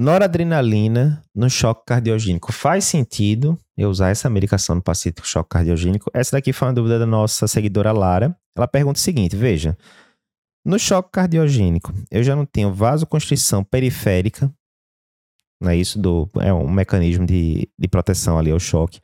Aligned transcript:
Noradrenalina 0.00 1.22
no 1.34 1.50
choque 1.50 1.82
cardiogênico. 1.84 2.50
Faz 2.52 2.84
sentido 2.84 3.58
eu 3.76 3.90
usar 3.90 4.08
essa 4.08 4.30
medicação 4.30 4.76
no 4.76 4.80
paciente 4.80 5.20
com 5.20 5.26
choque 5.26 5.50
cardiogênico? 5.50 6.10
Essa 6.14 6.38
daqui 6.38 6.54
foi 6.54 6.68
uma 6.68 6.72
dúvida 6.72 6.98
da 6.98 7.04
nossa 7.04 7.46
seguidora 7.46 7.92
Lara. 7.92 8.34
Ela 8.56 8.66
pergunta 8.66 8.96
o 8.96 9.02
seguinte: 9.02 9.36
veja, 9.36 9.76
no 10.64 10.78
choque 10.78 11.10
cardiogênico, 11.12 11.92
eu 12.10 12.22
já 12.22 12.34
não 12.34 12.46
tenho 12.46 12.72
vasoconstrição 12.72 13.62
periférica, 13.62 14.50
não 15.60 15.70
é 15.70 15.76
isso? 15.76 16.00
Do, 16.00 16.30
é 16.40 16.50
um 16.50 16.70
mecanismo 16.70 17.26
de, 17.26 17.68
de 17.78 17.86
proteção 17.86 18.38
ali 18.38 18.50
ao 18.50 18.58
choque. 18.58 18.98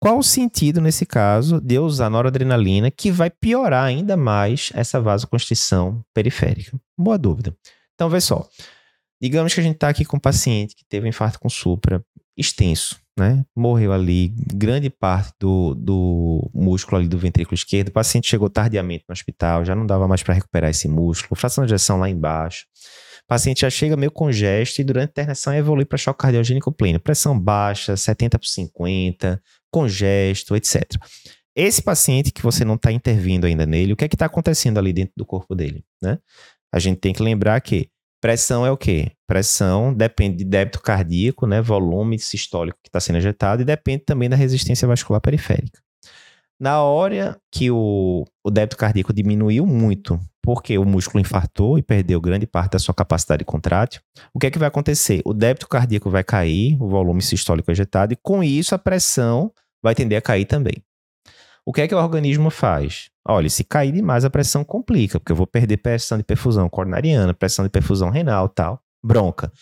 Qual 0.00 0.18
o 0.18 0.22
sentido, 0.22 0.80
nesse 0.80 1.04
caso, 1.04 1.60
de 1.60 1.74
eu 1.74 1.84
usar 1.84 2.08
noradrenalina 2.08 2.92
que 2.92 3.10
vai 3.10 3.28
piorar 3.28 3.84
ainda 3.84 4.16
mais 4.16 4.70
essa 4.72 5.00
vasoconstrição 5.00 6.00
periférica? 6.14 6.78
Boa 6.96 7.18
dúvida. 7.18 7.52
Então, 7.96 8.08
vê 8.08 8.20
só. 8.20 8.48
Digamos 9.20 9.54
que 9.54 9.60
a 9.60 9.62
gente 9.62 9.76
está 9.76 9.88
aqui 9.88 10.04
com 10.04 10.16
um 10.16 10.20
paciente 10.20 10.74
que 10.74 10.84
teve 10.84 11.06
um 11.06 11.08
infarto 11.08 11.40
com 11.40 11.48
supra 11.48 12.04
extenso, 12.36 13.00
né? 13.18 13.44
Morreu 13.56 13.92
ali 13.92 14.28
grande 14.54 14.90
parte 14.90 15.32
do, 15.40 15.74
do 15.74 16.50
músculo 16.52 16.98
ali 16.98 17.08
do 17.08 17.18
ventrículo 17.18 17.54
esquerdo. 17.54 17.88
O 17.88 17.92
paciente 17.92 18.28
chegou 18.28 18.50
tardiamente 18.50 19.04
no 19.08 19.12
hospital, 19.12 19.64
já 19.64 19.74
não 19.74 19.86
dava 19.86 20.06
mais 20.06 20.22
para 20.22 20.34
recuperar 20.34 20.70
esse 20.70 20.86
músculo, 20.86 21.38
fração 21.38 21.64
de 21.64 21.72
ejeção 21.72 21.98
lá 21.98 22.10
embaixo. 22.10 22.66
O 23.24 23.26
paciente 23.26 23.62
já 23.62 23.70
chega 23.70 23.96
meio 23.96 24.10
congesto 24.10 24.80
e 24.80 24.84
durante 24.84 25.08
a 25.08 25.10
internação 25.10 25.54
evolui 25.54 25.84
para 25.84 25.98
choque 25.98 26.20
cardiogênico 26.20 26.70
pleno. 26.70 27.00
Pressão 27.00 27.38
baixa, 27.38 27.96
70 27.96 28.38
por 28.38 28.46
50, 28.46 29.42
congesto, 29.70 30.54
etc. 30.54 30.82
Esse 31.56 31.82
paciente 31.82 32.30
que 32.30 32.42
você 32.42 32.64
não 32.66 32.74
está 32.74 32.92
intervindo 32.92 33.46
ainda 33.46 33.64
nele, 33.64 33.94
o 33.94 33.96
que 33.96 34.04
é 34.04 34.08
que 34.08 34.14
está 34.14 34.26
acontecendo 34.26 34.78
ali 34.78 34.92
dentro 34.92 35.14
do 35.16 35.24
corpo 35.24 35.54
dele, 35.54 35.82
né? 36.02 36.18
A 36.70 36.78
gente 36.78 36.98
tem 36.98 37.14
que 37.14 37.22
lembrar 37.22 37.58
que 37.62 37.88
Pressão 38.20 38.64
é 38.64 38.70
o 38.70 38.76
quê? 38.76 39.12
Pressão 39.26 39.92
depende 39.92 40.38
de 40.38 40.44
débito 40.44 40.80
cardíaco, 40.80 41.46
né, 41.46 41.60
volume 41.60 42.18
sistólico 42.18 42.78
que 42.82 42.88
está 42.88 43.00
sendo 43.00 43.18
ejetado, 43.18 43.62
e 43.62 43.64
depende 43.64 44.04
também 44.04 44.28
da 44.28 44.36
resistência 44.36 44.88
vascular 44.88 45.20
periférica. 45.20 45.80
Na 46.58 46.82
hora 46.82 47.38
que 47.52 47.70
o, 47.70 48.24
o 48.42 48.50
débito 48.50 48.78
cardíaco 48.78 49.12
diminuiu 49.12 49.66
muito, 49.66 50.18
porque 50.42 50.78
o 50.78 50.84
músculo 50.84 51.20
infartou 51.20 51.78
e 51.78 51.82
perdeu 51.82 52.20
grande 52.20 52.46
parte 52.46 52.72
da 52.72 52.78
sua 52.78 52.94
capacidade 52.94 53.44
contrátil, 53.44 54.00
o 54.32 54.38
que 54.38 54.46
é 54.46 54.50
que 54.50 54.58
vai 54.58 54.68
acontecer? 54.68 55.20
O 55.24 55.34
débito 55.34 55.68
cardíaco 55.68 56.08
vai 56.08 56.24
cair, 56.24 56.80
o 56.80 56.88
volume 56.88 57.20
sistólico 57.20 57.70
ejetado, 57.70 58.14
e 58.14 58.16
com 58.16 58.42
isso 58.42 58.74
a 58.74 58.78
pressão 58.78 59.52
vai 59.82 59.94
tender 59.94 60.16
a 60.16 60.22
cair 60.22 60.46
também. 60.46 60.82
O 61.68 61.72
que 61.72 61.80
é 61.80 61.88
que 61.88 61.94
o 61.94 61.98
organismo 61.98 62.48
faz? 62.48 63.10
Olha, 63.26 63.50
se 63.50 63.64
cair 63.64 63.90
demais 63.90 64.24
a 64.24 64.30
pressão 64.30 64.62
complica, 64.62 65.18
porque 65.18 65.32
eu 65.32 65.36
vou 65.36 65.48
perder 65.48 65.78
pressão 65.78 66.16
de 66.16 66.22
perfusão 66.22 66.68
coronariana, 66.68 67.34
pressão 67.34 67.64
de 67.64 67.70
perfusão 67.70 68.08
renal, 68.08 68.48
tal, 68.48 68.80
bronca. 69.04 69.52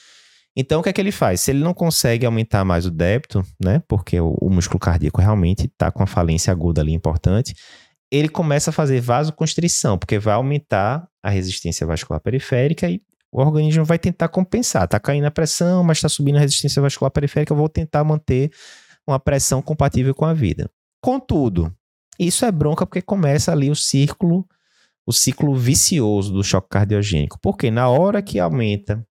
Então, 0.55 0.81
o 0.81 0.83
que 0.83 0.91
é 0.91 0.93
que 0.93 1.01
ele 1.01 1.11
faz? 1.11 1.41
Se 1.41 1.51
ele 1.51 1.65
não 1.65 1.73
consegue 1.73 2.27
aumentar 2.27 2.63
mais 2.63 2.85
o 2.85 2.91
débito, 2.91 3.43
né, 3.59 3.83
porque 3.89 4.21
o, 4.21 4.37
o 4.39 4.51
músculo 4.51 4.79
cardíaco 4.79 5.19
realmente 5.19 5.65
está 5.65 5.91
com 5.91 6.03
a 6.03 6.07
falência 6.07 6.53
aguda 6.53 6.83
ali 6.83 6.93
importante, 6.93 7.55
ele 8.13 8.29
começa 8.29 8.69
a 8.69 8.73
fazer 8.73 9.01
vasoconstrição, 9.01 9.97
porque 9.97 10.19
vai 10.19 10.35
aumentar 10.35 11.09
a 11.23 11.31
resistência 11.31 11.87
vascular 11.87 12.21
periférica 12.21 12.87
e 12.87 13.01
o 13.33 13.41
organismo 13.41 13.83
vai 13.83 13.99
tentar 13.99 14.29
compensar. 14.29 14.85
Está 14.85 15.01
caindo 15.01 15.25
a 15.25 15.31
pressão, 15.31 15.83
mas 15.83 15.97
está 15.97 16.11
subindo 16.11 16.37
a 16.37 16.41
resistência 16.41 16.83
vascular 16.83 17.11
periférica, 17.11 17.55
eu 17.55 17.57
vou 17.57 17.69
tentar 17.69 18.05
manter 18.05 18.53
uma 19.09 19.19
pressão 19.19 19.63
compatível 19.63 20.15
com 20.15 20.27
a 20.27 20.35
vida. 20.35 20.71
Contudo, 21.01 21.75
isso 22.19 22.45
é 22.45 22.53
bronca 22.53 22.87
porque 22.87 23.03
começa 23.03 23.53
ali 23.53 23.71
o 23.71 23.77
círculo, 23.77 24.47
o 25.07 25.13
ciclo 25.13 25.55
vicioso 25.55 26.33
do 26.33 26.43
choque 26.43 26.69
cardiogênico. 26.69 27.39
Porque 27.41 27.71
na 27.71 27.89
hora 27.89 28.23
que 28.23 28.39
aumenta 28.39 29.07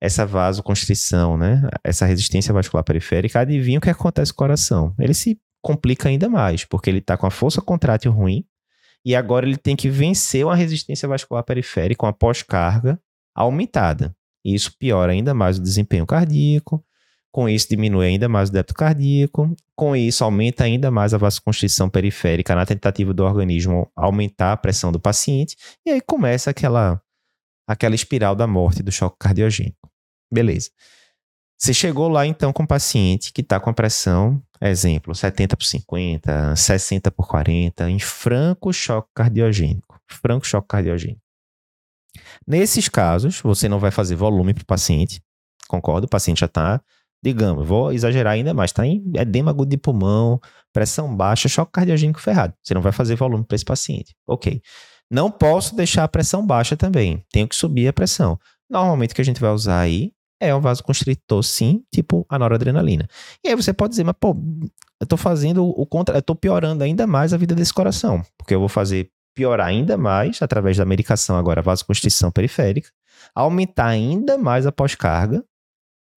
essa 0.00 0.26
vasoconstrição, 0.26 1.36
né, 1.36 1.68
essa 1.84 2.04
resistência 2.04 2.52
vascular 2.52 2.84
periférica, 2.84 3.40
adivinha 3.40 3.78
o 3.78 3.80
que 3.80 3.90
acontece 3.90 4.32
com 4.32 4.36
o 4.36 4.46
coração? 4.46 4.94
Ele 4.98 5.14
se 5.14 5.40
complica 5.62 6.08
ainda 6.08 6.28
mais, 6.28 6.64
porque 6.64 6.90
ele 6.90 6.98
está 6.98 7.16
com 7.16 7.26
a 7.26 7.30
força 7.30 7.62
contrátil 7.62 8.10
ruim 8.10 8.44
e 9.04 9.14
agora 9.14 9.46
ele 9.46 9.56
tem 9.56 9.76
que 9.76 9.88
vencer 9.88 10.44
uma 10.44 10.56
resistência 10.56 11.08
vascular 11.08 11.44
periférica, 11.44 12.04
uma 12.04 12.12
pós-carga 12.12 13.00
aumentada. 13.34 14.14
E 14.44 14.54
isso 14.54 14.76
piora 14.76 15.12
ainda 15.12 15.32
mais 15.32 15.58
o 15.58 15.62
desempenho 15.62 16.04
cardíaco, 16.04 16.84
com 17.32 17.48
isso, 17.48 17.66
diminui 17.70 18.06
ainda 18.06 18.28
mais 18.28 18.50
o 18.50 18.52
débito 18.52 18.74
cardíaco. 18.74 19.56
Com 19.74 19.96
isso, 19.96 20.22
aumenta 20.22 20.64
ainda 20.64 20.90
mais 20.90 21.14
a 21.14 21.18
vasoconstrição 21.18 21.88
periférica 21.88 22.54
na 22.54 22.66
tentativa 22.66 23.14
do 23.14 23.24
organismo 23.24 23.90
aumentar 23.96 24.52
a 24.52 24.56
pressão 24.56 24.92
do 24.92 25.00
paciente. 25.00 25.56
E 25.84 25.90
aí 25.90 26.00
começa 26.02 26.50
aquela, 26.50 27.00
aquela 27.66 27.94
espiral 27.94 28.36
da 28.36 28.46
morte 28.46 28.82
do 28.82 28.92
choque 28.92 29.16
cardiogênico. 29.18 29.90
Beleza. 30.30 30.70
Você 31.58 31.72
chegou 31.72 32.08
lá 32.08 32.26
então 32.26 32.52
com 32.52 32.64
um 32.64 32.66
paciente 32.66 33.32
que 33.32 33.40
está 33.40 33.58
com 33.58 33.70
a 33.70 33.72
pressão, 33.72 34.42
exemplo, 34.60 35.14
70 35.14 35.56
por 35.56 35.64
50, 35.64 36.56
60 36.56 37.10
por 37.12 37.26
40, 37.26 37.88
em 37.88 37.98
franco 37.98 38.72
choque 38.74 39.08
cardiogênico. 39.14 39.98
Franco 40.06 40.46
choque 40.46 40.68
cardiogênico. 40.68 41.22
Nesses 42.46 42.88
casos, 42.88 43.40
você 43.40 43.70
não 43.70 43.78
vai 43.78 43.90
fazer 43.90 44.16
volume 44.16 44.52
para 44.52 44.62
o 44.62 44.66
paciente, 44.66 45.22
concordo? 45.66 46.06
O 46.06 46.10
paciente 46.10 46.40
já 46.40 46.46
está 46.46 46.82
digamos, 47.22 47.66
vou 47.66 47.92
exagerar 47.92 48.34
ainda 48.34 48.52
mais, 48.52 48.72
tá 48.72 48.84
em 48.86 49.02
edema 49.14 49.50
agudo 49.50 49.70
de 49.70 49.76
pulmão, 49.76 50.40
pressão 50.72 51.14
baixa, 51.14 51.48
choque 51.48 51.72
cardiogênico 51.72 52.20
ferrado. 52.20 52.54
Você 52.62 52.74
não 52.74 52.82
vai 52.82 52.92
fazer 52.92 53.14
volume 53.14 53.44
para 53.44 53.54
esse 53.54 53.64
paciente. 53.64 54.14
Ok. 54.26 54.60
Não 55.10 55.30
posso 55.30 55.76
deixar 55.76 56.04
a 56.04 56.08
pressão 56.08 56.44
baixa 56.44 56.76
também. 56.76 57.24
Tenho 57.30 57.46
que 57.46 57.54
subir 57.54 57.86
a 57.86 57.92
pressão. 57.92 58.38
Normalmente 58.68 59.12
o 59.12 59.14
que 59.14 59.20
a 59.20 59.24
gente 59.24 59.40
vai 59.40 59.50
usar 59.50 59.80
aí 59.80 60.12
é 60.40 60.52
um 60.54 60.60
vasoconstritor, 60.60 61.42
sim, 61.42 61.84
tipo 61.92 62.26
a 62.28 62.38
noradrenalina. 62.38 63.06
E 63.44 63.48
aí 63.48 63.54
você 63.54 63.72
pode 63.72 63.90
dizer, 63.90 64.04
mas 64.04 64.16
pô, 64.18 64.34
eu 65.00 65.06
tô 65.06 65.16
fazendo 65.16 65.64
o 65.64 65.86
contra, 65.86 66.16
eu 66.16 66.22
tô 66.22 66.34
piorando 66.34 66.82
ainda 66.82 67.06
mais 67.06 67.32
a 67.32 67.36
vida 67.36 67.54
desse 67.54 67.72
coração, 67.72 68.22
porque 68.36 68.54
eu 68.54 68.58
vou 68.58 68.68
fazer 68.68 69.10
piorar 69.34 69.68
ainda 69.68 69.96
mais 69.96 70.42
através 70.42 70.76
da 70.76 70.84
medicação 70.84 71.36
agora 71.36 71.62
vasoconstrição 71.62 72.30
periférica, 72.30 72.88
aumentar 73.34 73.86
ainda 73.86 74.36
mais 74.36 74.66
a 74.66 74.72
pós-carga 74.72 75.44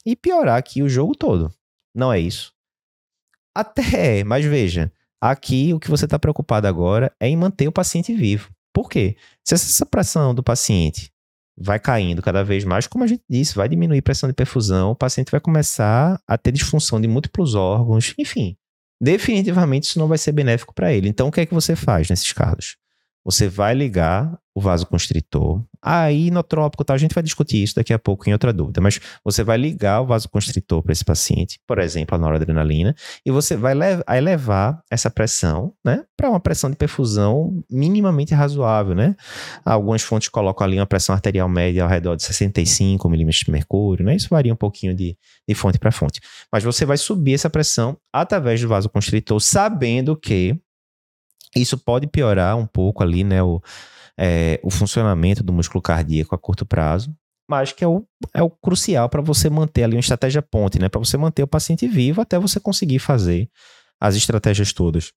e 0.05 0.15
piorar 0.15 0.57
aqui 0.57 0.83
o 0.83 0.89
jogo 0.89 1.15
todo. 1.15 1.51
Não 1.93 2.11
é 2.11 2.19
isso? 2.19 2.53
Até 3.55 4.23
mas 4.25 4.45
veja, 4.45 4.91
aqui 5.19 5.73
o 5.73 5.79
que 5.79 5.89
você 5.89 6.05
está 6.05 6.19
preocupado 6.19 6.67
agora 6.67 7.11
é 7.19 7.27
em 7.27 7.37
manter 7.37 7.67
o 7.67 7.71
paciente 7.71 8.13
vivo. 8.13 8.49
Por 8.73 8.89
quê? 8.89 9.15
Se 9.43 9.55
essa 9.55 9.85
pressão 9.85 10.35
do 10.35 10.43
paciente 10.43 11.11
vai 11.57 11.79
caindo 11.79 12.21
cada 12.21 12.43
vez 12.43 12.65
mais, 12.65 12.85
como 12.85 13.05
a 13.05 13.07
gente 13.07 13.23
disse, 13.29 13.55
vai 13.55 13.69
diminuir 13.69 13.99
a 13.99 14.03
pressão 14.03 14.27
de 14.27 14.35
perfusão, 14.35 14.91
o 14.91 14.95
paciente 14.95 15.31
vai 15.31 15.39
começar 15.39 16.21
a 16.27 16.37
ter 16.37 16.51
disfunção 16.51 16.99
de 16.99 17.07
múltiplos 17.07 17.55
órgãos, 17.55 18.13
enfim. 18.17 18.57
Definitivamente 19.01 19.83
isso 19.83 19.99
não 19.99 20.07
vai 20.07 20.17
ser 20.17 20.33
benéfico 20.33 20.73
para 20.73 20.91
ele. 20.91 21.07
Então 21.07 21.29
o 21.29 21.31
que 21.31 21.41
é 21.41 21.45
que 21.45 21.53
você 21.53 21.75
faz 21.75 22.09
nesses 22.09 22.33
casos? 22.33 22.77
Você 23.23 23.47
vai 23.47 23.73
ligar 23.73 24.37
o 24.53 24.61
vasoconstritor. 24.61 25.63
Aí, 25.87 26.27
inotrópico, 26.27 26.83
tá? 26.83 26.95
a 26.95 26.97
gente 26.97 27.13
vai 27.13 27.23
discutir 27.23 27.61
isso 27.61 27.75
daqui 27.75 27.93
a 27.93 27.99
pouco 27.99 28.27
em 28.27 28.33
outra 28.33 28.51
dúvida, 28.51 28.81
mas 28.81 28.99
você 29.23 29.43
vai 29.43 29.55
ligar 29.55 30.01
o 30.01 30.07
vasoconstritor 30.07 30.81
para 30.81 30.91
esse 30.91 31.05
paciente, 31.05 31.59
por 31.67 31.77
exemplo, 31.77 32.15
a 32.15 32.17
noradrenalina, 32.17 32.95
e 33.23 33.29
você 33.29 33.55
vai 33.55 33.73
elevar 34.17 34.81
essa 34.89 35.11
pressão, 35.11 35.73
né, 35.85 36.03
para 36.17 36.27
uma 36.27 36.39
pressão 36.39 36.71
de 36.71 36.75
perfusão 36.75 37.63
minimamente 37.69 38.33
razoável, 38.33 38.95
né? 38.95 39.15
Algumas 39.63 40.01
fontes 40.01 40.27
colocam 40.27 40.65
ali 40.65 40.79
uma 40.79 40.87
pressão 40.87 41.13
arterial 41.13 41.47
média 41.47 41.83
ao 41.83 41.89
redor 41.89 42.15
de 42.15 42.23
65 42.23 43.07
milímetros 43.07 43.43
de 43.45 43.51
mercúrio, 43.51 44.03
né? 44.03 44.15
Isso 44.15 44.29
varia 44.29 44.51
um 44.51 44.57
pouquinho 44.57 44.95
de, 44.95 45.15
de 45.47 45.53
fonte 45.53 45.77
para 45.77 45.91
fonte. 45.91 46.19
Mas 46.51 46.63
você 46.63 46.83
vai 46.83 46.97
subir 46.97 47.35
essa 47.35 47.49
pressão 47.49 47.95
através 48.11 48.59
do 48.59 48.67
vasoconstritor, 48.67 49.39
sabendo 49.39 50.15
que 50.15 50.59
isso 51.55 51.77
pode 51.77 52.07
piorar 52.07 52.57
um 52.57 52.65
pouco 52.65 53.03
ali, 53.03 53.23
né, 53.23 53.41
o, 53.41 53.61
é, 54.17 54.59
o 54.63 54.69
funcionamento 54.69 55.43
do 55.43 55.53
músculo 55.53 55.81
cardíaco 55.81 56.35
a 56.35 56.37
curto 56.37 56.65
prazo, 56.65 57.15
mas 57.49 57.71
que 57.71 57.83
é 57.83 57.87
o, 57.87 58.05
é 58.33 58.41
o 58.41 58.49
crucial 58.49 59.07
para 59.07 59.21
você 59.21 59.49
manter 59.49 59.83
ali 59.83 59.95
uma 59.95 60.01
estratégia 60.01 60.41
ponte, 60.41 60.79
né, 60.79 60.89
para 60.89 60.99
você 60.99 61.17
manter 61.17 61.43
o 61.43 61.47
paciente 61.47 61.87
vivo 61.87 62.21
até 62.21 62.37
você 62.39 62.59
conseguir 62.59 62.99
fazer 62.99 63.49
as 63.99 64.15
estratégias 64.15 64.73
todas. 64.73 65.11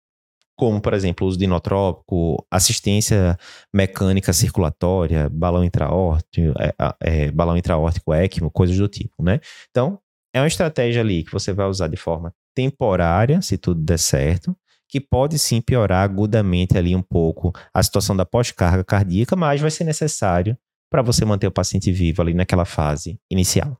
Como, 0.59 0.81
por 0.81 0.93
exemplo, 0.93 1.25
o 1.25 1.29
uso 1.29 1.37
de 1.37 1.45
inotrópico, 1.45 2.43
assistência 2.49 3.37
mecânica 3.71 4.33
circulatória, 4.33 5.29
balão 5.29 5.63
intraórtico, 5.63 6.53
é, 6.59 6.73
é, 6.99 7.31
balão 7.31 7.55
intraórtico 7.55 8.11
ECMO, 8.11 8.49
coisas 8.49 8.75
do 8.75 8.87
tipo, 8.87 9.21
né? 9.21 9.39
Então, 9.69 9.99
é 10.33 10.41
uma 10.41 10.47
estratégia 10.47 11.01
ali 11.01 11.23
que 11.23 11.31
você 11.31 11.53
vai 11.53 11.67
usar 11.67 11.87
de 11.87 11.95
forma 11.95 12.33
temporária, 12.55 13.39
se 13.39 13.55
tudo 13.55 13.81
der 13.81 13.99
certo, 13.99 14.57
que 14.89 14.99
pode 15.01 15.39
sim 15.39 15.61
piorar 15.61 16.03
agudamente 16.03 16.77
ali 16.77 16.95
um 16.95 17.01
pouco 17.01 17.51
a 17.73 17.81
situação 17.81 18.15
da 18.15 18.25
pós-carga 18.25 18.83
cardíaca, 18.83 19.35
mas 19.35 19.59
vai 19.59 19.71
ser 19.71 19.83
necessário 19.83 20.57
para 20.89 21.01
você 21.01 21.25
manter 21.25 21.47
o 21.47 21.51
paciente 21.51 21.91
vivo 21.91 22.21
ali 22.21 22.33
naquela 22.33 22.65
fase 22.65 23.19
inicial. 23.29 23.75